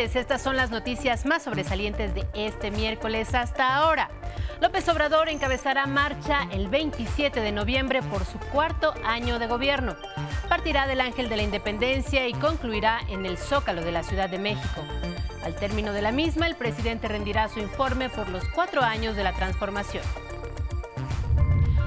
[0.00, 4.08] Estas son las noticias más sobresalientes de este miércoles hasta ahora.
[4.58, 9.96] López Obrador encabezará marcha el 27 de noviembre por su cuarto año de gobierno.
[10.48, 14.38] Partirá del Ángel de la Independencia y concluirá en el Zócalo de la Ciudad de
[14.38, 14.82] México.
[15.44, 19.24] Al término de la misma, el presidente rendirá su informe por los cuatro años de
[19.24, 20.02] la transformación.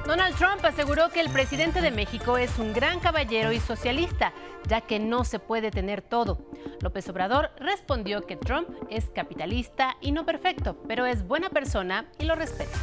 [0.05, 4.33] Donald Trump aseguró que el presidente de México es un gran caballero y socialista,
[4.67, 6.37] ya que no se puede tener todo.
[6.83, 12.25] López Obrador respondió que Trump es capitalista y no perfecto, pero es buena persona y
[12.25, 12.77] lo respeta.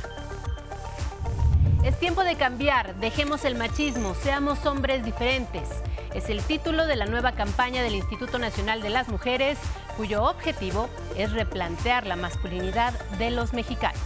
[1.84, 5.68] Es tiempo de cambiar, dejemos el machismo, seamos hombres diferentes.
[6.14, 9.58] Es el título de la nueva campaña del Instituto Nacional de las Mujeres,
[9.98, 14.00] cuyo objetivo es replantear la masculinidad de los mexicanos.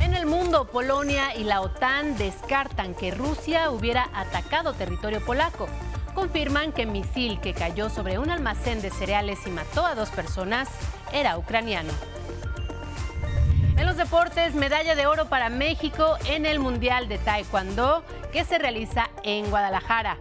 [0.00, 5.68] En el mundo, Polonia y la OTAN descartan que Rusia hubiera atacado territorio polaco.
[6.14, 10.10] Confirman que el misil que cayó sobre un almacén de cereales y mató a dos
[10.10, 10.68] personas
[11.12, 11.92] era ucraniano.
[13.76, 18.58] En los deportes, medalla de oro para México en el Mundial de Taekwondo que se
[18.58, 20.18] realiza en Guadalajara.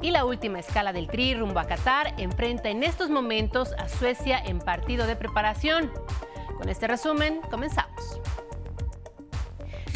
[0.00, 4.38] Y la última escala del Tri rumbo a Qatar enfrenta en estos momentos a Suecia
[4.38, 5.92] en partido de preparación.
[6.56, 8.20] Con este resumen, comenzamos.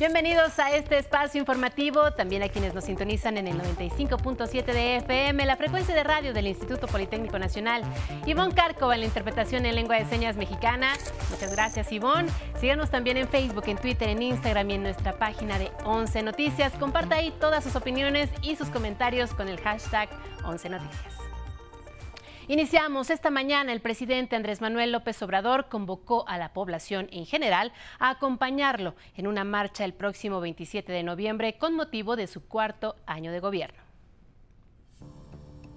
[0.02, 5.46] Bienvenidos a este espacio informativo, también a quienes nos sintonizan en el 95.7 de FM,
[5.46, 7.84] la frecuencia de radio del Instituto Politécnico Nacional.
[8.26, 10.94] Ivonne Carco en la interpretación en lengua de señas mexicana.
[11.30, 12.28] Muchas gracias, Ivonne.
[12.58, 16.72] Síganos también en Facebook, en Twitter, en Instagram y en nuestra página de 11 Noticias.
[16.80, 20.08] Comparta ahí todas sus opiniones y sus comentarios con el hashtag
[20.44, 21.21] 11 Noticias.
[22.48, 23.72] Iniciamos esta mañana.
[23.72, 29.28] El presidente Andrés Manuel López Obrador convocó a la población en general a acompañarlo en
[29.28, 33.78] una marcha el próximo 27 de noviembre con motivo de su cuarto año de gobierno.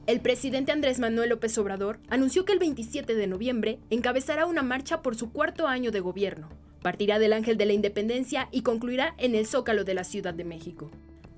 [0.07, 5.03] El presidente Andrés Manuel López Obrador anunció que el 27 de noviembre encabezará una marcha
[5.03, 6.49] por su cuarto año de gobierno.
[6.81, 10.43] Partirá del Ángel de la Independencia y concluirá en el Zócalo de la Ciudad de
[10.43, 10.89] México.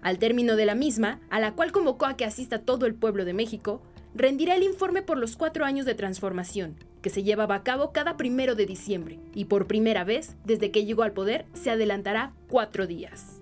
[0.02, 3.26] Al término de la misma, a la cual convocó a que asista todo el pueblo
[3.26, 3.82] de México,
[4.18, 8.18] rendirá el informe por los cuatro años de transformación, que se llevaba a cabo cada
[8.18, 12.88] primero de diciembre, y por primera vez, desde que llegó al poder, se adelantará cuatro
[12.88, 13.40] días.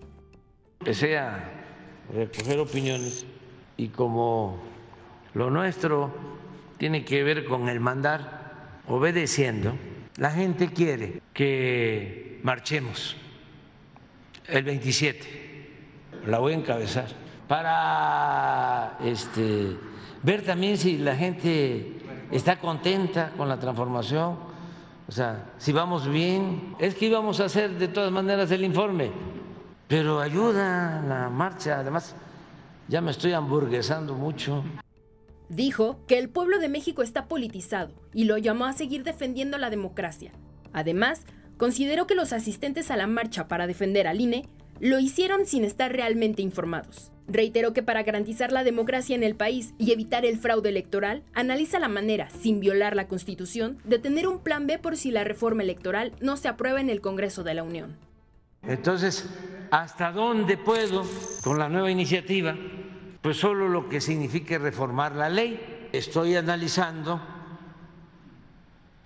[0.81, 1.49] Empecé a
[2.13, 3.25] recoger opiniones
[3.77, 4.59] y como
[5.33, 6.13] lo nuestro
[6.77, 9.75] tiene que ver con el mandar obedeciendo,
[10.17, 13.15] la gente quiere que marchemos
[14.47, 15.25] el 27.
[16.27, 19.77] La voy a encabezar para este
[20.23, 22.01] ver también si la gente
[22.31, 24.37] está contenta con la transformación,
[25.07, 26.75] o sea, si vamos bien.
[26.79, 29.11] Es que íbamos a hacer de todas maneras el informe,
[29.87, 32.15] pero ayuda la marcha, además
[32.87, 34.63] ya me estoy hamburguesando mucho.
[35.49, 39.69] Dijo que el pueblo de México está politizado y lo llamó a seguir defendiendo la
[39.69, 40.31] democracia.
[40.73, 41.25] Además,
[41.57, 45.91] consideró que los asistentes a la marcha para defender al INE lo hicieron sin estar
[45.91, 47.11] realmente informados.
[47.27, 51.79] Reiteró que para garantizar la democracia en el país y evitar el fraude electoral, analiza
[51.79, 55.63] la manera, sin violar la Constitución, de tener un plan B por si la reforma
[55.63, 57.97] electoral no se aprueba en el Congreso de la Unión.
[58.61, 59.27] Entonces,
[59.71, 61.03] ¿hasta dónde puedo
[61.43, 62.55] con la nueva iniciativa?
[63.21, 65.89] Pues solo lo que signifique reformar la ley.
[65.91, 67.21] Estoy analizando,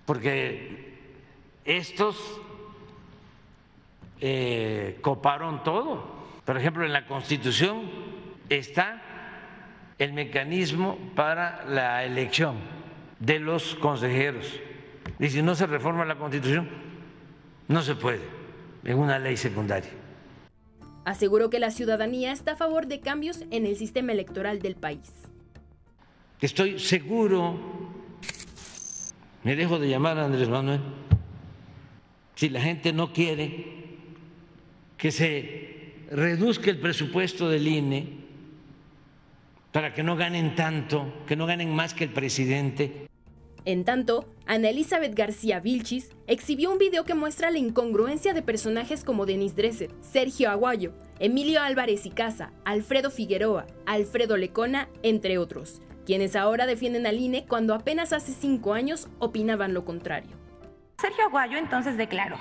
[0.04, 0.98] porque
[1.64, 2.16] estos
[4.20, 6.20] eh, coparon todo.
[6.44, 7.82] Por ejemplo, en la Constitución
[8.48, 9.02] está
[9.98, 12.56] el mecanismo para la elección
[13.18, 14.60] de los consejeros.
[15.18, 16.68] Y si no se reforma la Constitución,
[17.68, 18.22] no se puede
[18.84, 19.90] en una ley secundaria.
[21.04, 25.12] Aseguró que la ciudadanía está a favor de cambios en el sistema electoral del país.
[26.40, 27.58] Estoy seguro,
[29.44, 30.80] me dejo de llamar a Andrés Manuel,
[32.34, 33.89] si la gente no quiere
[35.00, 38.06] que se reduzca el presupuesto del INE,
[39.72, 43.06] para que no ganen tanto, que no ganen más que el presidente.
[43.64, 49.02] En tanto, Ana Elizabeth García Vilchis exhibió un video que muestra la incongruencia de personajes
[49.02, 55.80] como Denis Dresser, Sergio Aguayo, Emilio Álvarez y Casa, Alfredo Figueroa, Alfredo Lecona, entre otros,
[56.04, 60.36] quienes ahora defienden al INE cuando apenas hace cinco años opinaban lo contrario.
[60.98, 62.36] Sergio Aguayo entonces declaró,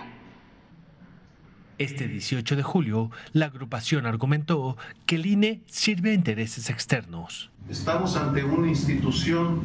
[1.80, 7.50] este 18 de julio, la agrupación argumentó que el INE sirve a intereses externos.
[7.70, 9.62] Estamos ante una institución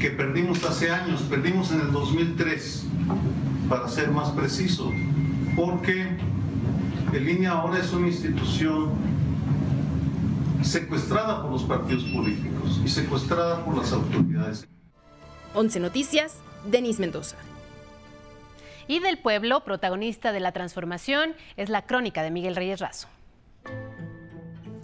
[0.00, 2.86] que perdimos hace años, perdimos en el 2003,
[3.68, 4.92] para ser más preciso,
[5.56, 6.16] porque
[7.12, 8.90] el INE ahora es una institución
[10.62, 14.68] secuestrada por los partidos políticos y secuestrada por las autoridades.
[15.54, 16.36] 11 Noticias,
[16.70, 17.36] Denis Mendoza.
[18.88, 23.08] Y del pueblo, protagonista de la transformación, es la crónica de Miguel Reyes Razo.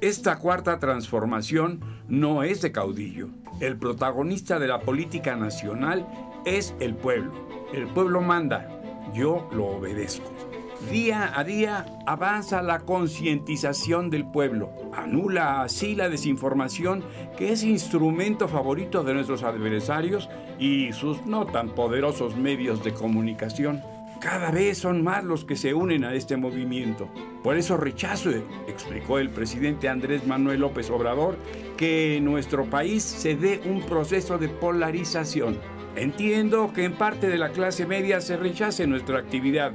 [0.00, 3.28] Esta cuarta transformación no es de caudillo.
[3.60, 6.04] El protagonista de la política nacional
[6.44, 7.32] es el pueblo.
[7.72, 8.68] El pueblo manda,
[9.14, 10.41] yo lo obedezco.
[10.90, 14.70] Día a día avanza la concientización del pueblo.
[14.94, 17.02] Anula así la desinformación
[17.36, 23.82] que es instrumento favorito de nuestros adversarios y sus no tan poderosos medios de comunicación.
[24.20, 27.08] Cada vez son más los que se unen a este movimiento.
[27.42, 28.30] Por eso rechazo,
[28.68, 31.36] explicó el presidente Andrés Manuel López Obrador,
[31.76, 35.58] que en nuestro país se dé un proceso de polarización.
[35.96, 39.72] Entiendo que en parte de la clase media se rechace nuestra actividad,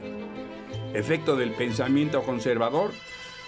[0.98, 2.92] efecto del pensamiento conservador,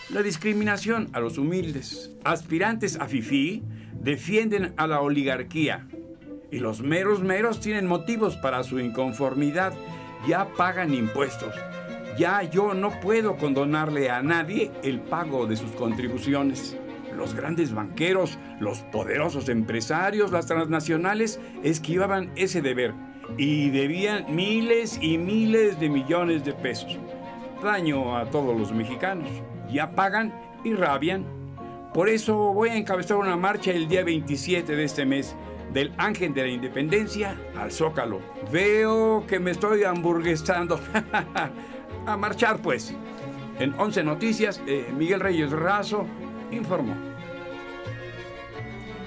[0.09, 2.11] la discriminación a los humildes.
[2.23, 3.63] Aspirantes a FIFI
[3.93, 5.87] defienden a la oligarquía
[6.51, 9.73] y los meros meros tienen motivos para su inconformidad.
[10.27, 11.53] Ya pagan impuestos.
[12.17, 16.77] Ya yo no puedo condonarle a nadie el pago de sus contribuciones.
[17.15, 22.93] Los grandes banqueros, los poderosos empresarios, las transnacionales esquivaban ese deber
[23.37, 26.99] y debían miles y miles de millones de pesos
[27.63, 29.29] daño a todos los mexicanos.
[29.69, 30.33] Ya pagan
[30.63, 31.25] y rabian.
[31.93, 35.35] Por eso voy a encabezar una marcha el día 27 de este mes
[35.73, 38.19] del Ángel de la Independencia al Zócalo.
[38.51, 40.79] Veo que me estoy hamburguesando.
[42.05, 42.93] a marchar pues.
[43.59, 46.05] En 11 Noticias, eh, Miguel Reyes Razo
[46.51, 46.95] informó.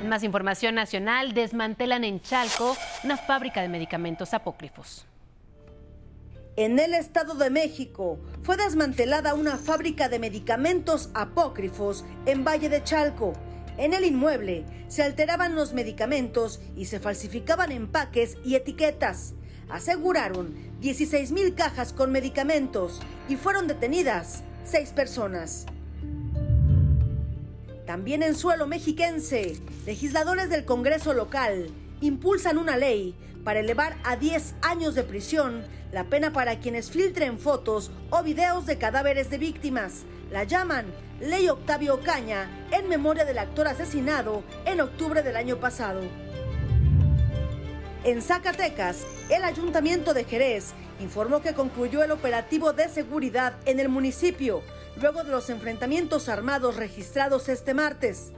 [0.07, 5.07] Más información nacional, desmantelan en Chalco una fábrica de medicamentos apócrifos.
[6.57, 12.85] En el Estado de México fue desmantelada una fábrica de medicamentos apócrifos en Valle de
[12.85, 13.33] Chalco.
[13.79, 19.33] En el inmueble se alteraban los medicamentos y se falsificaban empaques y etiquetas.
[19.71, 23.01] Aseguraron 16 mil cajas con medicamentos
[23.31, 25.65] y fueron detenidas seis personas.
[27.87, 29.57] También en suelo mexiquense,
[29.87, 31.71] legisladores del Congreso local
[32.03, 37.39] impulsan una ley para elevar a 10 años de prisión la pena para quienes filtren
[37.39, 40.05] fotos o videos de cadáveres de víctimas.
[40.31, 40.87] La llaman
[41.21, 46.01] Ley Octavio Caña en memoria del actor asesinado en octubre del año pasado.
[48.05, 53.89] En Zacatecas, el ayuntamiento de Jerez informó que concluyó el operativo de seguridad en el
[53.89, 54.63] municipio
[55.01, 58.33] luego de los enfrentamientos armados registrados este martes.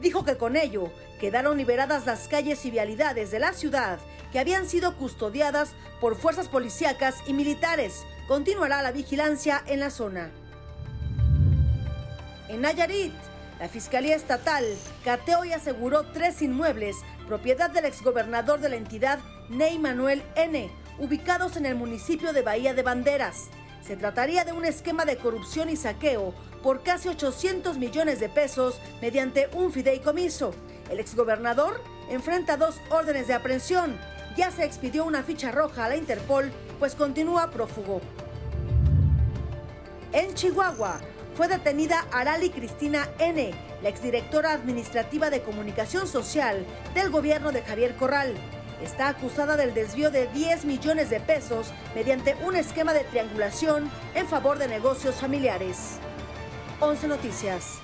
[0.00, 0.90] Dijo que con ello
[1.20, 3.98] quedaron liberadas las calles y vialidades de la ciudad
[4.32, 8.04] que habían sido custodiadas por fuerzas policíacas y militares.
[8.28, 10.30] Continuará la vigilancia en la zona.
[12.48, 13.14] En Nayarit,
[13.60, 14.64] la Fiscalía Estatal
[15.04, 16.96] cateó y aseguró tres inmuebles,
[17.26, 19.18] propiedad del exgobernador de la entidad,
[19.48, 23.48] Ney Manuel N., ubicados en el municipio de Bahía de Banderas.
[23.82, 28.80] Se trataría de un esquema de corrupción y saqueo por casi 800 millones de pesos
[29.00, 30.52] mediante un fideicomiso.
[30.90, 33.98] El exgobernador enfrenta dos órdenes de aprehensión
[34.36, 38.00] ya se expidió una ficha roja a la Interpol, pues continúa prófugo.
[40.12, 41.00] En Chihuahua
[41.34, 47.96] fue detenida Arali Cristina N., la exdirectora administrativa de comunicación social del gobierno de Javier
[47.96, 48.34] Corral.
[48.82, 54.26] Está acusada del desvío de 10 millones de pesos mediante un esquema de triangulación en
[54.26, 55.98] favor de negocios familiares.
[56.80, 57.80] 11 Noticias.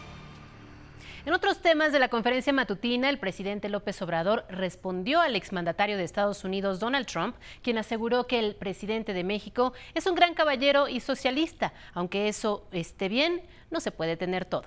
[1.26, 6.04] En otros temas de la conferencia matutina, el presidente López Obrador respondió al exmandatario de
[6.04, 10.86] Estados Unidos, Donald Trump, quien aseguró que el presidente de México es un gran caballero
[10.86, 11.72] y socialista.
[11.94, 13.42] Aunque eso esté bien,
[13.72, 14.66] no se puede tener todo.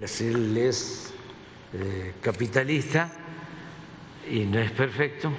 [0.00, 1.12] Él es
[1.74, 3.12] eh, capitalista
[4.30, 5.30] y no es perfecto,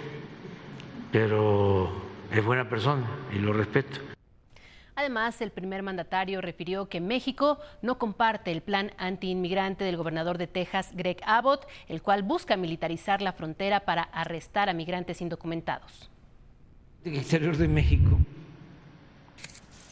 [1.11, 1.91] pero
[2.31, 4.14] es buena persona y lo respeto.
[4.97, 10.47] Además, el primer mandatario refirió que México no comparte el plan antiinmigrante del gobernador de
[10.47, 16.09] Texas, Greg Abbott, el cual busca militarizar la frontera para arrestar a migrantes indocumentados.
[17.03, 18.17] El exterior de México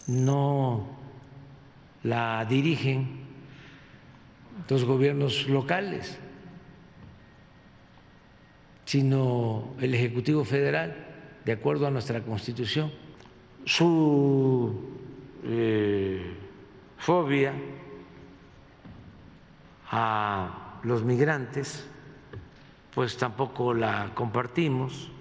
[0.07, 0.87] no
[2.03, 3.23] la dirigen
[4.69, 6.17] los gobiernos locales,
[8.85, 10.95] sino el Ejecutivo Federal,
[11.43, 13.02] de acuerdo a nuestra Constitución
[13.65, 14.73] su
[15.43, 16.35] eh,
[16.97, 17.53] fobia
[19.91, 21.85] a los migrantes,
[22.93, 25.11] pues tampoco la compartimos,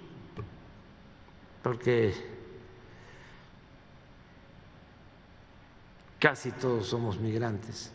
[1.61, 2.13] porque
[6.19, 7.93] casi todos somos migrantes.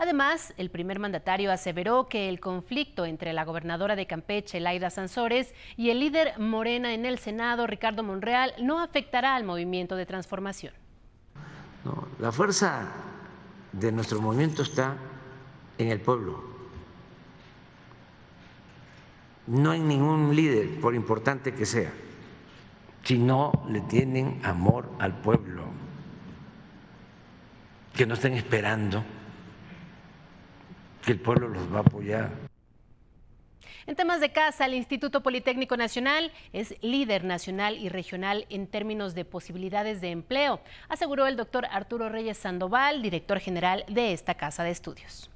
[0.00, 5.52] Además, el primer mandatario aseveró que el conflicto entre la gobernadora de Campeche, Laida Sansores,
[5.76, 10.72] y el líder Morena en el Senado, Ricardo Monreal, no afectará al movimiento de transformación.
[12.18, 12.88] la fuerza
[13.72, 14.96] de nuestro movimiento está
[15.76, 16.44] en el pueblo.
[19.48, 21.92] No hay ningún líder, por importante que sea,
[23.04, 25.64] si no le tienen amor al pueblo,
[27.94, 29.04] que no estén esperando
[31.04, 32.30] que el pueblo los va a apoyar.
[33.86, 39.14] En temas de casa, el Instituto Politécnico Nacional es líder nacional y regional en términos
[39.14, 44.62] de posibilidades de empleo, aseguró el doctor Arturo Reyes Sandoval, director general de esta casa
[44.62, 45.30] de estudios.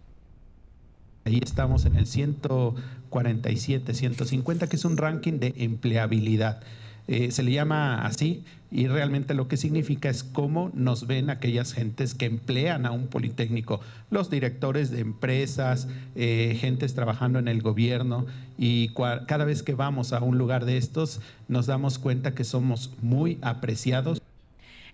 [1.24, 6.62] Ahí estamos en el 147, 150, que es un ranking de empleabilidad.
[7.06, 11.74] Eh, se le llama así y realmente lo que significa es cómo nos ven aquellas
[11.74, 13.80] gentes que emplean a un politécnico,
[14.10, 18.88] los directores de empresas, eh, gentes trabajando en el gobierno y
[19.26, 23.38] cada vez que vamos a un lugar de estos nos damos cuenta que somos muy
[23.42, 24.20] apreciados.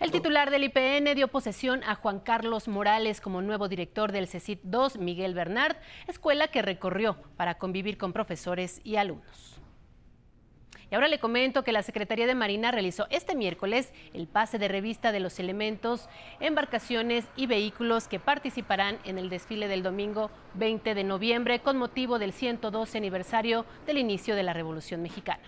[0.01, 4.61] El titular del IPN dio posesión a Juan Carlos Morales como nuevo director del CECIT
[4.65, 5.77] 2, Miguel Bernard,
[6.09, 9.60] escuela que recorrió para convivir con profesores y alumnos.
[10.91, 14.67] Y ahora le comento que la Secretaría de Marina realizó este miércoles el pase de
[14.67, 16.09] revista de los elementos,
[16.41, 22.19] embarcaciones y vehículos que participarán en el desfile del domingo 20 de noviembre con motivo
[22.19, 25.43] del 112 aniversario del inicio de la Revolución Mexicana.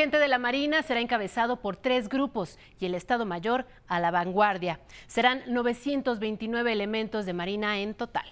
[0.00, 4.10] Contingente de la Marina será encabezado por tres grupos y el Estado Mayor a la
[4.10, 4.80] vanguardia.
[5.08, 8.24] Serán 929 elementos de Marina en total.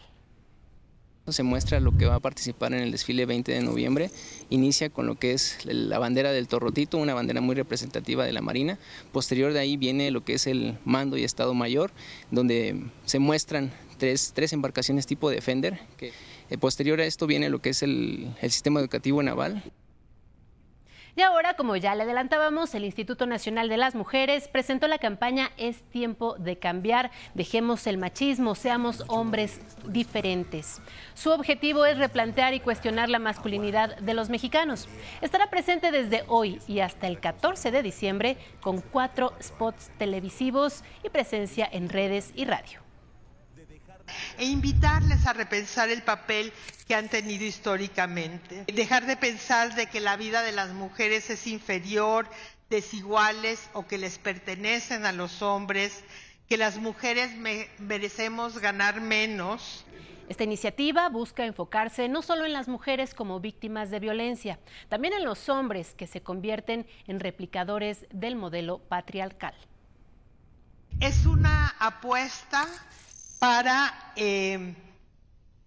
[1.27, 4.11] Se muestra lo que va a participar en el desfile 20 de noviembre.
[4.49, 8.41] Inicia con lo que es la bandera del Torrotito, una bandera muy representativa de la
[8.41, 8.79] Marina.
[9.13, 11.91] Posterior de ahí viene lo que es el mando y Estado Mayor,
[12.31, 15.79] donde se muestran tres, tres embarcaciones tipo Defender.
[15.99, 16.13] Que,
[16.49, 19.63] eh, posterior a esto viene lo que es el, el sistema educativo naval.
[21.19, 25.51] Y ahora, como ya le adelantábamos, el Instituto Nacional de las Mujeres presentó la campaña
[25.57, 30.81] Es tiempo de cambiar, dejemos el machismo, seamos hombres diferentes.
[31.15, 34.89] Su objetivo es replantear y cuestionar la masculinidad de los mexicanos.
[35.21, 41.09] Estará presente desde hoy y hasta el 14 de diciembre con cuatro spots televisivos y
[41.09, 42.88] presencia en redes y radio
[44.39, 46.53] e invitarles a repensar el papel
[46.87, 48.65] que han tenido históricamente.
[48.73, 52.29] Dejar de pensar de que la vida de las mujeres es inferior,
[52.71, 56.05] desiguales o que les pertenecen a los hombres,
[56.49, 57.31] que las mujeres
[57.79, 59.85] merecemos ganar menos.
[60.29, 64.59] Esta iniciativa busca enfocarse no solo en las mujeres como víctimas de violencia,
[64.91, 69.55] también en los hombres que se convierten en replicadores del modelo patriarcal.
[71.01, 72.67] Es una apuesta
[73.39, 74.75] para eh,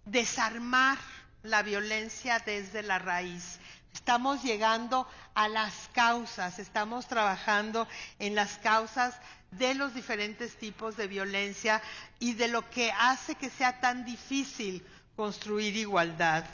[0.04, 0.98] desarmar
[1.42, 3.58] la violencia desde la raíz.
[3.92, 7.86] Estamos llegando a las causas, estamos trabajando
[8.18, 9.14] en las causas
[9.50, 11.82] de los diferentes tipos de violencia
[12.18, 16.44] y de lo que hace que sea tan difícil construir igualdad.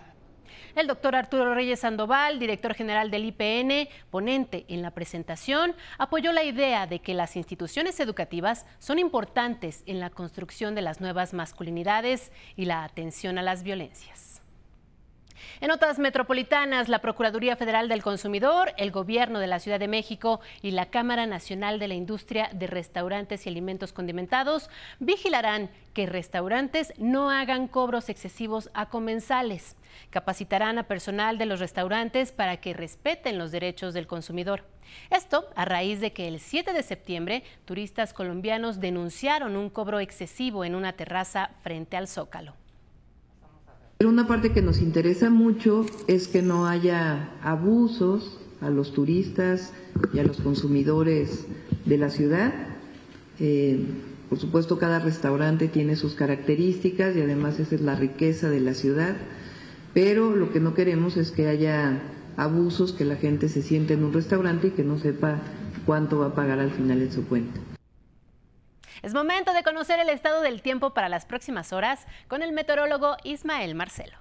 [0.74, 6.44] El doctor Arturo Reyes Sandoval, director general del IPN, ponente en la presentación, apoyó la
[6.44, 12.32] idea de que las instituciones educativas son importantes en la construcción de las nuevas masculinidades
[12.56, 14.42] y la atención a las violencias.
[15.60, 20.40] En otras metropolitanas, la Procuraduría Federal del Consumidor, el Gobierno de la Ciudad de México
[20.62, 26.92] y la Cámara Nacional de la Industria de Restaurantes y Alimentos Condimentados vigilarán que restaurantes
[26.98, 29.76] no hagan cobros excesivos a comensales.
[30.10, 34.64] Capacitarán a personal de los restaurantes para que respeten los derechos del consumidor.
[35.10, 40.64] Esto a raíz de que el 7 de septiembre turistas colombianos denunciaron un cobro excesivo
[40.64, 42.54] en una terraza frente al Zócalo.
[43.98, 49.72] Pero una parte que nos interesa mucho es que no haya abusos a los turistas
[50.14, 51.46] y a los consumidores
[51.84, 52.52] de la ciudad.
[53.40, 53.84] Eh,
[54.28, 58.74] por supuesto, cada restaurante tiene sus características y además esa es la riqueza de la
[58.74, 59.16] ciudad,
[59.94, 62.00] pero lo que no queremos es que haya
[62.36, 65.40] abusos, que la gente se siente en un restaurante y que no sepa
[65.86, 67.58] cuánto va a pagar al final en su cuenta.
[69.02, 73.16] Es momento de conocer el estado del tiempo para las próximas horas con el meteorólogo
[73.22, 74.16] Ismael Marcelo.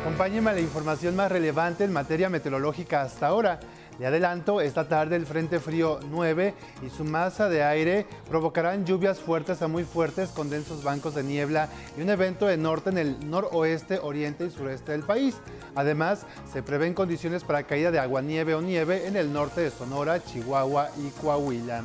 [0.00, 3.60] Acompáñeme a la información más relevante en materia meteorológica hasta ahora.
[4.00, 9.20] Le adelanto, esta tarde el Frente Frío 9 y su masa de aire provocarán lluvias
[9.20, 12.96] fuertes a muy fuertes con densos bancos de niebla y un evento de norte en
[12.96, 15.36] el noroeste, oriente y sureste del país.
[15.74, 19.70] Además, se prevén condiciones para caída de agua, nieve o nieve en el norte de
[19.70, 21.82] Sonora, Chihuahua y Coahuila.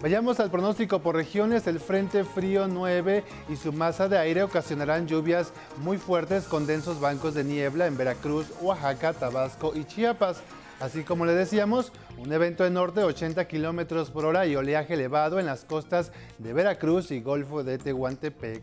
[0.00, 1.66] Vayamos al pronóstico por regiones.
[1.66, 7.00] El Frente Frío 9 y su masa de aire ocasionarán lluvias muy fuertes con densos
[7.00, 10.40] bancos de niebla en Veracruz, Oaxaca, Tabasco y Chiapas.
[10.80, 14.94] Así como le decíamos, un evento de norte de 80 kilómetros por hora y oleaje
[14.94, 18.62] elevado en las costas de Veracruz y Golfo de Tehuantepec.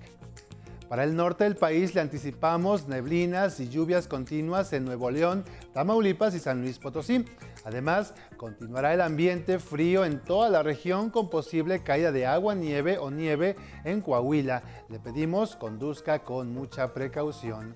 [0.91, 6.35] Para el norte del país le anticipamos neblinas y lluvias continuas en Nuevo León, Tamaulipas
[6.35, 7.23] y San Luis Potosí.
[7.63, 12.97] Además, continuará el ambiente frío en toda la región con posible caída de agua, nieve
[12.97, 14.63] o nieve en Coahuila.
[14.89, 17.73] Le pedimos conduzca con mucha precaución.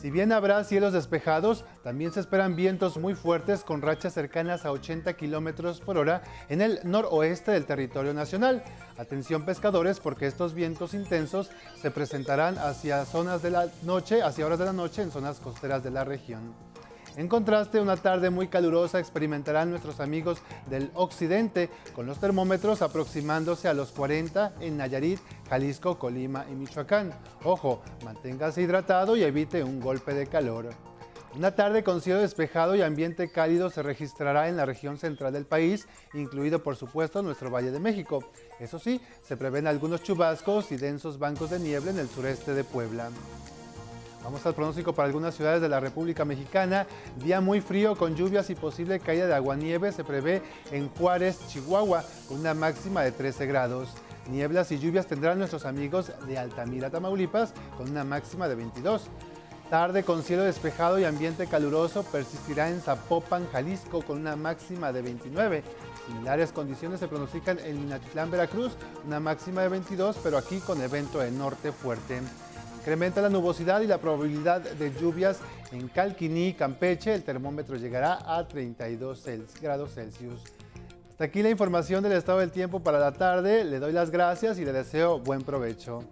[0.00, 4.72] Si bien habrá cielos despejados, también se esperan vientos muy fuertes con rachas cercanas a
[4.72, 8.64] 80 kilómetros por hora en el noroeste del territorio nacional.
[8.96, 11.50] Atención pescadores, porque estos vientos intensos
[11.82, 15.84] se presentarán hacia zonas de la noche, hacia horas de la noche en zonas costeras
[15.84, 16.69] de la región.
[17.16, 23.68] En contraste, una tarde muy calurosa experimentarán nuestros amigos del occidente, con los termómetros aproximándose
[23.68, 27.12] a los 40 en Nayarit, Jalisco, Colima y Michoacán.
[27.44, 30.70] Ojo, manténgase hidratado y evite un golpe de calor.
[31.36, 35.46] Una tarde con cielo despejado y ambiente cálido se registrará en la región central del
[35.46, 38.24] país, incluido por supuesto nuestro Valle de México.
[38.58, 42.64] Eso sí, se prevén algunos chubascos y densos bancos de niebla en el sureste de
[42.64, 43.10] Puebla.
[44.22, 46.86] Vamos al pronóstico para algunas ciudades de la República Mexicana.
[47.24, 52.04] Día muy frío con lluvias y posible caída de aguanieve se prevé en Juárez, Chihuahua,
[52.28, 53.88] con una máxima de 13 grados.
[54.30, 59.08] Nieblas y lluvias tendrán nuestros amigos de Altamira, Tamaulipas, con una máxima de 22.
[59.70, 65.00] Tarde con cielo despejado y ambiente caluroso persistirá en Zapopan, Jalisco, con una máxima de
[65.00, 65.62] 29.
[66.06, 68.72] Similares condiciones se pronostican en Minatitlán, Veracruz,
[69.06, 72.20] una máxima de 22, pero aquí con evento de norte fuerte.
[72.80, 75.38] Incrementa la nubosidad y la probabilidad de lluvias
[75.70, 77.12] en Calquiní, Campeche.
[77.12, 79.22] El termómetro llegará a 32
[79.60, 80.42] grados Celsius.
[81.10, 83.64] Hasta aquí la información del estado del tiempo para la tarde.
[83.64, 86.02] Le doy las gracias y le deseo buen provecho.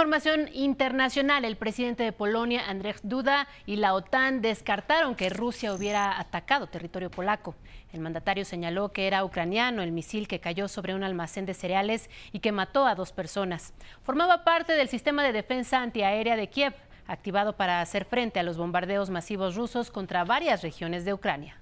[0.00, 6.18] Información internacional, el presidente de Polonia, Andrzej Duda, y la OTAN descartaron que Rusia hubiera
[6.18, 7.54] atacado territorio polaco.
[7.92, 12.08] El mandatario señaló que era ucraniano el misil que cayó sobre un almacén de cereales
[12.32, 13.74] y que mató a dos personas.
[14.02, 16.72] Formaba parte del sistema de defensa antiaérea de Kiev,
[17.06, 21.60] activado para hacer frente a los bombardeos masivos rusos contra varias regiones de Ucrania.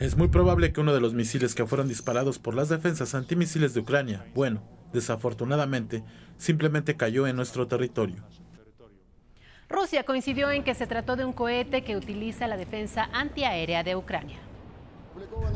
[0.00, 3.74] Es muy probable que uno de los misiles que fueron disparados por las defensas antimisiles
[3.74, 6.02] de Ucrania, bueno, desafortunadamente,
[6.36, 8.22] simplemente cayó en nuestro territorio.
[9.68, 13.96] Rusia coincidió en que se trató de un cohete que utiliza la defensa antiaérea de
[13.96, 14.38] Ucrania.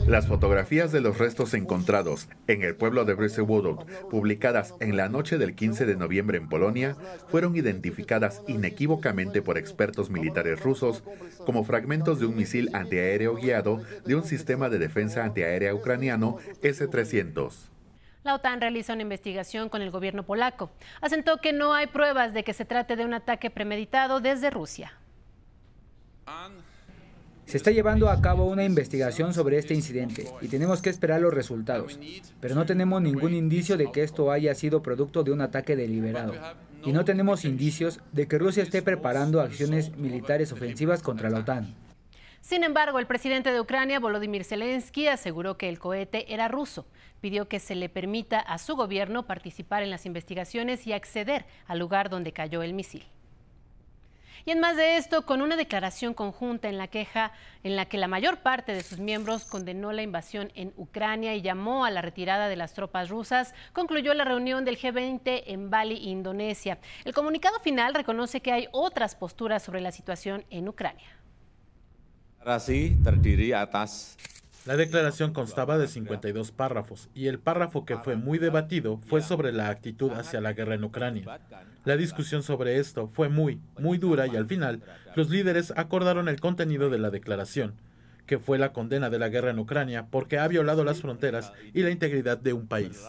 [0.06, 5.38] Las fotografías de los restos encontrados en el pueblo de Brzewodow, publicadas en la noche
[5.38, 6.96] del 15 de noviembre en Polonia,
[7.28, 11.04] fueron identificadas inequívocamente por expertos militares rusos
[11.46, 17.71] como fragmentos de un misil antiaéreo guiado de un sistema de defensa antiaérea ucraniano S-300.
[18.24, 20.70] La OTAN realiza una investigación con el gobierno polaco.
[21.00, 24.92] Asentó que no hay pruebas de que se trate de un ataque premeditado desde Rusia.
[27.46, 31.34] Se está llevando a cabo una investigación sobre este incidente y tenemos que esperar los
[31.34, 31.98] resultados,
[32.40, 36.34] pero no tenemos ningún indicio de que esto haya sido producto de un ataque deliberado.
[36.84, 41.74] Y no tenemos indicios de que Rusia esté preparando acciones militares ofensivas contra la OTAN.
[42.40, 46.86] Sin embargo, el presidente de Ucrania, Volodymyr Zelensky, aseguró que el cohete era ruso.
[47.22, 51.78] Pidió que se le permita a su gobierno participar en las investigaciones y acceder al
[51.78, 53.06] lugar donde cayó el misil.
[54.44, 57.32] Y en más de esto, con una declaración conjunta en la queja
[57.62, 61.42] en la que la mayor parte de sus miembros condenó la invasión en Ucrania y
[61.42, 65.96] llamó a la retirada de las tropas rusas, concluyó la reunión del G20 en Bali,
[66.08, 66.78] Indonesia.
[67.04, 71.06] El comunicado final reconoce que hay otras posturas sobre la situación en Ucrania.
[74.64, 79.50] La declaración constaba de 52 párrafos y el párrafo que fue muy debatido fue sobre
[79.50, 81.40] la actitud hacia la guerra en Ucrania.
[81.84, 84.80] La discusión sobre esto fue muy, muy dura y al final
[85.16, 87.74] los líderes acordaron el contenido de la declaración,
[88.26, 91.82] que fue la condena de la guerra en Ucrania porque ha violado las fronteras y
[91.82, 93.04] la integridad de un país.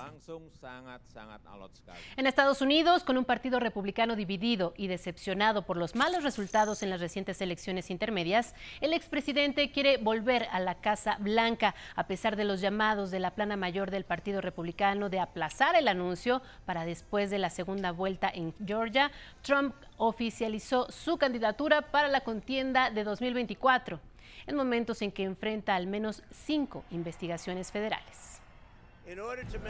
[2.15, 6.89] En Estados Unidos, con un partido republicano dividido y decepcionado por los malos resultados en
[6.89, 12.45] las recientes elecciones intermedias, el expresidente quiere volver a la Casa Blanca, a pesar de
[12.45, 17.29] los llamados de la plana mayor del Partido Republicano de aplazar el anuncio para después
[17.29, 19.11] de la segunda vuelta en Georgia.
[19.41, 23.99] Trump oficializó su candidatura para la contienda de 2024,
[24.47, 28.41] en momentos en que enfrenta al menos cinco investigaciones federales.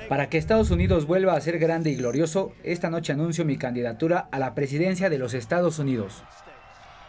[0.10, 4.28] Para que Estados Unidos vuelva a ser grande y glorioso, esta noche anuncio mi candidatura
[4.32, 6.24] a la presidencia de los Estados Unidos.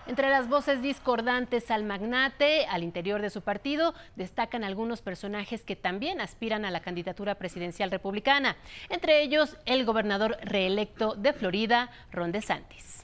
[0.06, 5.76] Entre las voces discordantes al magnate, al interior de su partido, destacan algunos personajes que
[5.76, 8.56] también aspiran a la candidatura presidencial republicana,
[8.90, 13.03] entre ellos el gobernador reelecto de Florida, Ron DeSantis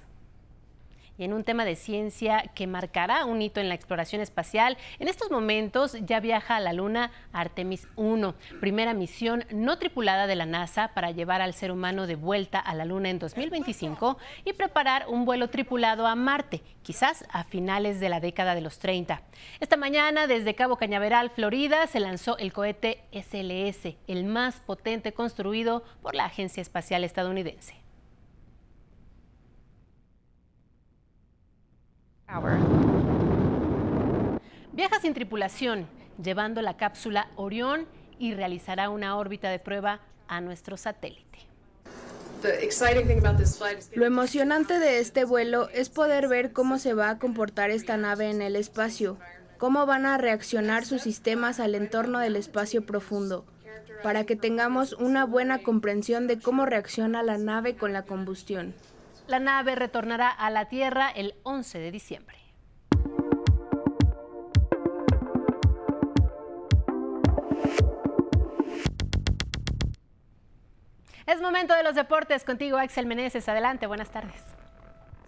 [1.20, 4.78] y en un tema de ciencia que marcará un hito en la exploración espacial.
[4.98, 10.34] En estos momentos ya viaja a la Luna Artemis 1, primera misión no tripulada de
[10.34, 14.54] la NASA para llevar al ser humano de vuelta a la Luna en 2025 y
[14.54, 19.20] preparar un vuelo tripulado a Marte, quizás a finales de la década de los 30.
[19.60, 25.84] Esta mañana, desde Cabo Cañaveral, Florida, se lanzó el cohete SLS, el más potente construido
[26.00, 27.79] por la Agencia Espacial Estadounidense.
[34.72, 35.86] Viaja sin tripulación,
[36.22, 37.86] llevando la cápsula Orión
[38.18, 41.38] y realizará una órbita de prueba a nuestro satélite.
[43.94, 48.30] Lo emocionante de este vuelo es poder ver cómo se va a comportar esta nave
[48.30, 49.18] en el espacio,
[49.58, 53.44] cómo van a reaccionar sus sistemas al entorno del espacio profundo,
[54.02, 58.74] para que tengamos una buena comprensión de cómo reacciona la nave con la combustión.
[59.30, 62.36] La nave retornará a la Tierra el 11 de diciembre.
[71.26, 72.42] Es momento de los deportes.
[72.42, 73.48] Contigo, Axel Meneses.
[73.48, 74.42] Adelante, buenas tardes.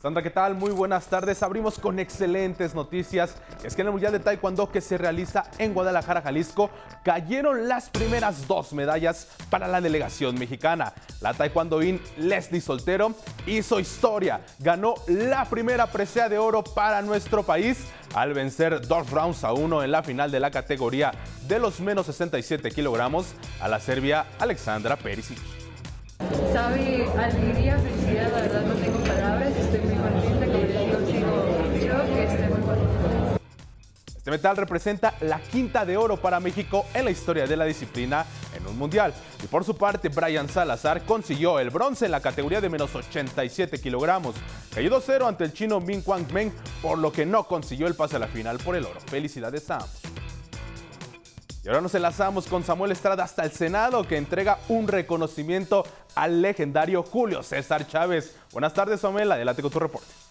[0.02, 0.56] Sandra, ¿qué tal?
[0.56, 1.44] Muy buenas tardes.
[1.44, 3.36] Abrimos con excelentes noticias.
[3.62, 6.70] Es que en el Mundial de Taekwondo que se realiza en Guadalajara, Jalisco,
[7.04, 10.92] cayeron las primeras dos medallas para la delegación mexicana.
[11.20, 13.14] La taekwondoín Leslie Soltero
[13.46, 14.40] hizo historia.
[14.58, 19.84] Ganó la primera presea de oro para nuestro país al vencer dos rounds a uno
[19.84, 21.12] en la final de la categoría
[21.46, 25.38] de los menos 67 kilogramos a la serbia Alexandra Perisic.
[26.52, 29.01] Sabe alegría, felicidad, verdad no tengo
[34.22, 38.24] Este metal representa la quinta de oro para México en la historia de la disciplina
[38.56, 39.12] en un mundial.
[39.42, 43.80] Y por su parte, Brian Salazar consiguió el bronce en la categoría de menos 87
[43.80, 44.36] kilogramos.
[44.72, 48.14] Cayó 2-0 ante el chino Min Kwang Meng, por lo que no consiguió el pase
[48.14, 49.00] a la final por el oro.
[49.00, 49.80] Felicidades a.
[51.64, 56.42] Y ahora nos enlazamos con Samuel Estrada hasta el Senado que entrega un reconocimiento al
[56.42, 58.36] legendario Julio César Chávez.
[58.52, 59.32] Buenas tardes, Samuel.
[59.32, 60.21] Adelante con tu reporte.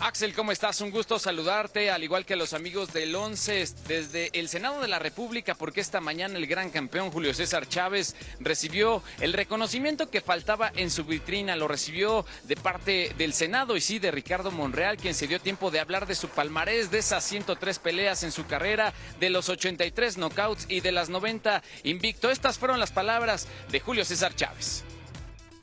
[0.00, 0.80] Axel, ¿cómo estás?
[0.80, 4.86] Un gusto saludarte, al igual que a los amigos del 11 desde el Senado de
[4.86, 10.20] la República, porque esta mañana el gran campeón Julio César Chávez recibió el reconocimiento que
[10.20, 11.56] faltaba en su vitrina.
[11.56, 15.72] Lo recibió de parte del Senado y sí de Ricardo Monreal, quien se dio tiempo
[15.72, 20.16] de hablar de su palmarés, de esas 103 peleas en su carrera, de los 83
[20.16, 22.30] knockouts y de las 90 invicto.
[22.30, 24.84] Estas fueron las palabras de Julio César Chávez.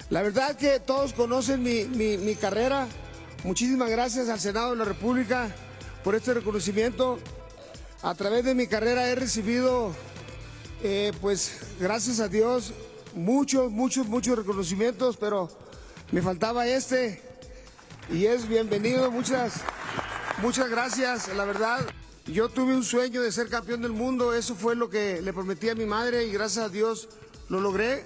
[0.09, 2.89] La verdad que todos conocen mi, mi, mi carrera
[3.45, 5.55] Muchísimas gracias al Senado de la República
[6.03, 7.19] por este reconocimiento.
[8.01, 9.93] A través de mi carrera he recibido,
[10.81, 12.73] eh, pues gracias a Dios,
[13.13, 15.47] muchos, muchos, muchos reconocimientos, pero
[16.11, 17.21] me faltaba este
[18.09, 19.11] y es bienvenido.
[19.11, 19.61] Muchas,
[20.41, 21.85] muchas gracias, la verdad.
[22.25, 25.69] Yo tuve un sueño de ser campeón del mundo, eso fue lo que le prometí
[25.69, 27.09] a mi madre y gracias a Dios
[27.49, 28.05] lo logré.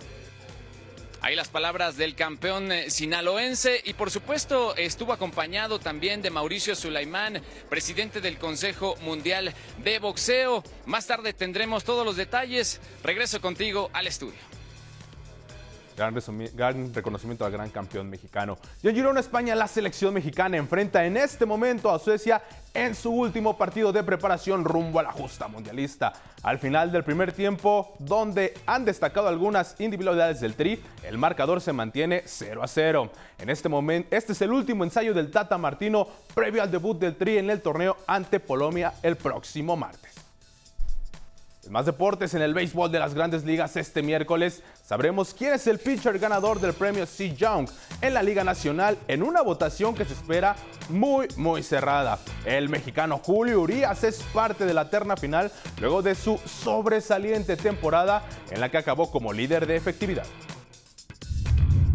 [1.22, 6.76] Ahí las palabras del campeón eh, sinaloense y por supuesto estuvo acompañado también de Mauricio
[6.76, 9.54] Sulaimán, presidente del Consejo Mundial
[9.84, 10.64] de Boxeo.
[10.86, 12.80] Más tarde tendremos todos los detalles.
[13.04, 14.49] Regreso contigo al estudio.
[16.00, 18.58] Gran, reconocimiento al gran campeón mexicano.
[18.82, 22.42] Y en Girona, España, la selección mexicana enfrenta en este momento a Suecia
[22.74, 26.14] en su último partido de preparación rumbo a la justa mundialista.
[26.42, 31.74] Al final del primer tiempo, donde han destacado algunas individualidades del Tri, el marcador se
[31.74, 33.12] mantiene 0 a 0.
[33.38, 37.18] En este momento, este es el último ensayo del Tata Martino previo al debut del
[37.18, 40.19] Tri en el torneo ante Polonia el próximo martes.
[41.68, 45.78] Más deportes en el béisbol de las grandes ligas este miércoles sabremos quién es el
[45.78, 47.36] pitcher ganador del premio C.
[47.36, 47.70] Young
[48.02, 50.56] en la Liga Nacional en una votación que se espera
[50.88, 52.18] muy muy cerrada.
[52.46, 58.24] El mexicano Julio Urias es parte de la terna final luego de su sobresaliente temporada
[58.50, 60.26] en la que acabó como líder de efectividad.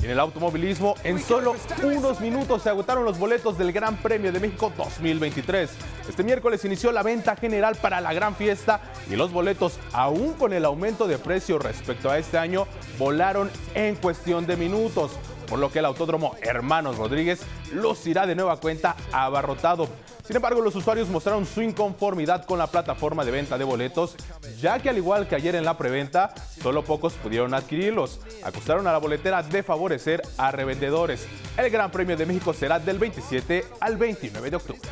[0.04, 4.38] En el automovilismo, en solo unos minutos se agotaron los boletos del Gran Premio de
[4.38, 5.70] México 2023.
[6.06, 10.52] Este miércoles inició la venta general para la gran fiesta y los boletos, aún con
[10.52, 12.66] el aumento de precio respecto a este año,
[12.98, 15.12] volaron en cuestión de minutos,
[15.54, 17.40] por lo que el Autódromo Hermanos Rodríguez
[17.72, 19.86] lucirá de nueva cuenta abarrotado.
[20.26, 24.16] Sin embargo, los usuarios mostraron su inconformidad con la plataforma de venta de boletos,
[24.60, 28.18] ya que al igual que ayer en la preventa, solo pocos pudieron adquirirlos.
[28.42, 31.28] Acusaron a la boletera de favorecer a revendedores.
[31.56, 34.90] El Gran Premio de México será del 27 al 29 de octubre.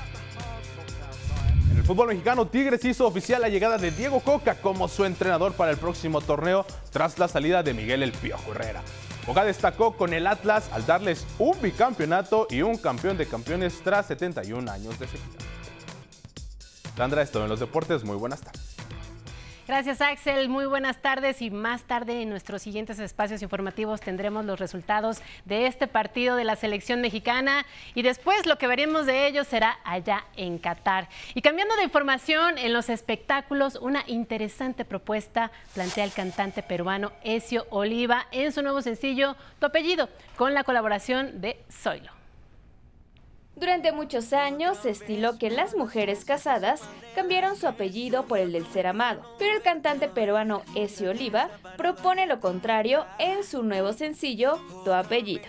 [1.72, 5.54] En el fútbol mexicano, Tigres hizo oficial la llegada de Diego Coca como su entrenador
[5.54, 8.82] para el próximo torneo tras la salida de Miguel El Piojo Herrera.
[9.26, 14.06] Boca destacó con el Atlas al darles un bicampeonato y un campeón de campeones tras
[14.06, 15.38] 71 años de sequía.
[16.96, 18.04] Sandra, esto en los deportes.
[18.04, 18.71] Muy buenas tardes.
[19.72, 24.60] Gracias Axel, muy buenas tardes y más tarde en nuestros siguientes espacios informativos tendremos los
[24.60, 29.46] resultados de este partido de la selección mexicana y después lo que veremos de ellos
[29.46, 31.08] será allá en Qatar.
[31.34, 37.66] Y cambiando de información, en los espectáculos una interesante propuesta plantea el cantante peruano Ezio
[37.70, 42.21] Oliva en su nuevo sencillo Tu apellido con la colaboración de Zoilo.
[43.54, 46.80] Durante muchos años se estiló que las mujeres casadas
[47.14, 52.26] cambiaron su apellido por el del ser amado, pero el cantante peruano Ezio Oliva propone
[52.26, 55.44] lo contrario en su nuevo sencillo Tu apellido.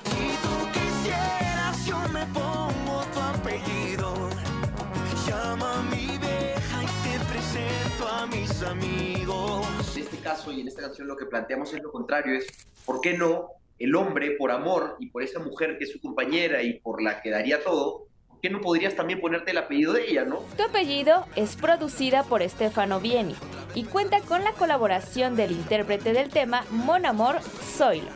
[9.96, 12.48] En este caso y en esta canción lo que planteamos es lo contrario, es
[12.86, 16.64] ¿por qué no el hombre, por amor y por esa mujer que es su compañera
[16.64, 20.10] y por la que daría todo, ¿por qué no podrías también ponerte el apellido de
[20.10, 20.38] ella, no?
[20.56, 23.36] Tu apellido es producida por Stefano Vieni
[23.76, 28.08] y cuenta con la colaboración del intérprete del tema Mon Amor Zoilo.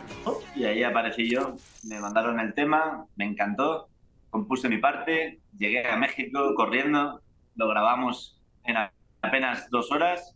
[0.56, 1.54] Y ahí aparecí yo,
[1.84, 3.88] me mandaron el tema, me encantó,
[4.30, 7.20] compuse mi parte, llegué a México corriendo,
[7.56, 8.76] lo grabamos en
[9.20, 10.34] apenas dos horas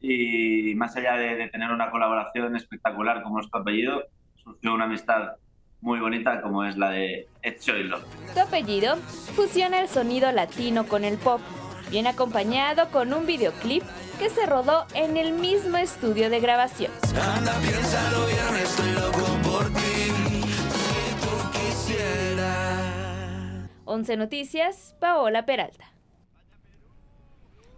[0.00, 4.02] y más allá de, de tener una colaboración espectacular como es tu apellido,
[4.42, 5.36] surgió una amistad
[5.80, 8.00] muy bonita como es la de Ed Zoilo.
[8.34, 8.96] Tu apellido
[9.34, 11.40] fusiona el sonido latino con el pop,
[11.90, 13.82] bien acompañado con un videoclip
[14.18, 16.92] que se rodó en el mismo estudio de grabación.
[17.36, 20.12] Anda, piénsalo bien, estoy loco por ti.
[20.70, 22.80] Si tú quisieras.
[23.84, 25.91] 11 Noticias, Paola Peralta.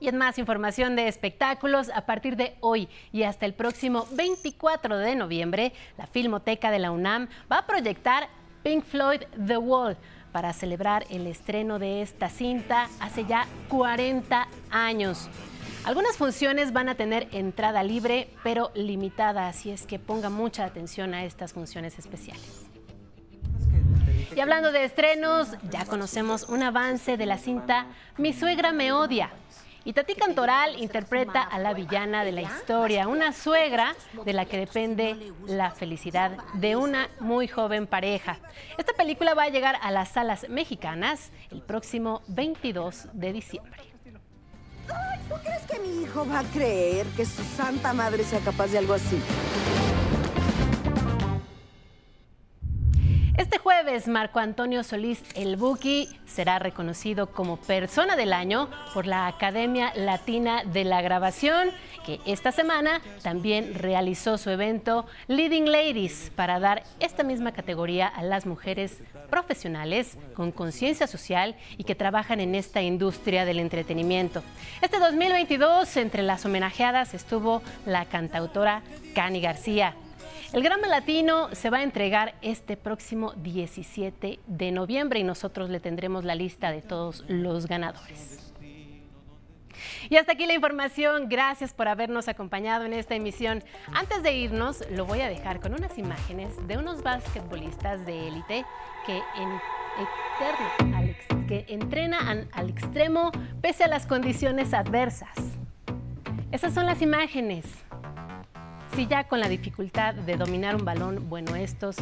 [0.05, 4.99] Y en más información de espectáculos, a partir de hoy y hasta el próximo 24
[4.99, 8.29] de noviembre, la Filmoteca de la UNAM va a proyectar
[8.63, 9.97] Pink Floyd The Wall
[10.31, 15.31] para celebrar el estreno de esta cinta hace ya 40 años.
[15.87, 21.15] Algunas funciones van a tener entrada libre, pero limitada, así es que ponga mucha atención
[21.15, 22.67] a estas funciones especiales.
[24.37, 27.87] Y hablando de estrenos, ya conocemos un avance de la cinta
[28.19, 29.31] Mi suegra me odia,
[29.85, 33.95] y Tati Cantoral interpreta a la villana de la historia, una suegra
[34.25, 38.39] de la que depende la felicidad de una muy joven pareja.
[38.79, 43.83] Esta película va a llegar a las salas mexicanas el próximo 22 de diciembre.
[44.89, 48.69] Ay, ¿Tú crees que mi hijo va a creer que su santa madre sea capaz
[48.69, 49.21] de algo así?
[53.85, 59.93] Jueves, Marco Antonio Solís El Buki será reconocido como Persona del Año por la Academia
[59.95, 61.69] Latina de la Grabación,
[62.07, 68.23] que esta semana también realizó su evento Leading Ladies para dar esta misma categoría a
[68.23, 74.43] las mujeres profesionales con conciencia social y que trabajan en esta industria del entretenimiento.
[74.81, 78.81] Este 2022, entre las homenajeadas estuvo la cantautora
[79.15, 79.95] Cani García.
[80.55, 85.81] El Grammy Latino se va a entregar este próximo 17 de noviembre y nosotros le
[85.81, 88.53] tendremos la lista de todos los ganadores.
[90.09, 91.29] Y hasta aquí la información.
[91.29, 93.65] Gracias por habernos acompañado en esta emisión.
[93.93, 98.65] Antes de irnos, lo voy a dejar con unas imágenes de unos basquetbolistas de élite
[99.07, 99.23] que,
[101.67, 105.37] entrenan al extremo pese a las condiciones adversas.
[106.53, 107.85] Esas son las imágenes.
[108.95, 111.97] Si ya con la dificultad de dominar un balón, bueno, estos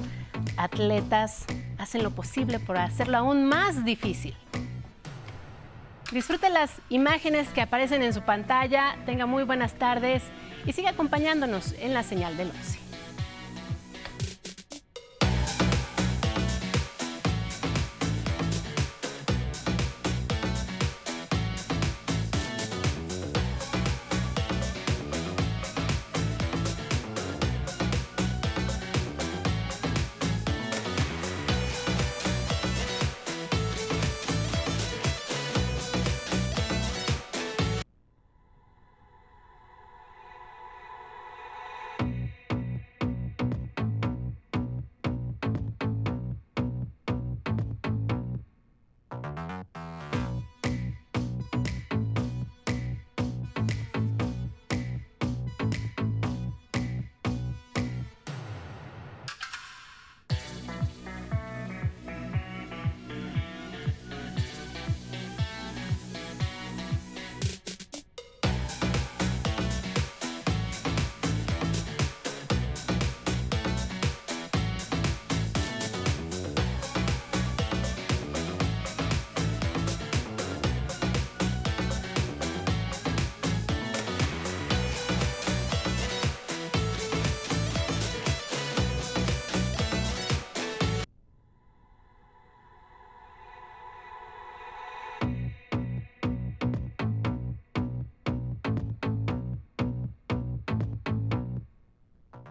[0.59, 1.47] atletas
[1.79, 4.37] hacen lo posible por hacerlo aún más difícil.
[6.13, 10.23] Disfrute las imágenes que aparecen en su pantalla, tenga muy buenas tardes
[10.67, 12.82] y siga acompañándonos en la señal del 11.